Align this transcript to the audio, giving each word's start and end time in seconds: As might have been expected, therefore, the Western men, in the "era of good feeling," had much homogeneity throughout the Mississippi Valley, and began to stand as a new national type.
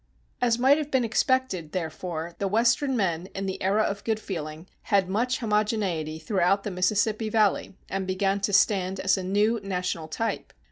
As 0.41 0.57
might 0.57 0.79
have 0.79 0.89
been 0.89 1.03
expected, 1.03 1.73
therefore, 1.73 2.33
the 2.39 2.47
Western 2.47 2.97
men, 2.97 3.27
in 3.35 3.45
the 3.45 3.61
"era 3.61 3.83
of 3.83 4.03
good 4.03 4.19
feeling," 4.19 4.67
had 4.89 5.07
much 5.07 5.37
homogeneity 5.37 6.17
throughout 6.17 6.63
the 6.63 6.71
Mississippi 6.71 7.29
Valley, 7.29 7.75
and 7.87 8.07
began 8.07 8.39
to 8.39 8.51
stand 8.51 8.99
as 8.99 9.15
a 9.15 9.21
new 9.23 9.59
national 9.61 10.07
type. 10.07 10.53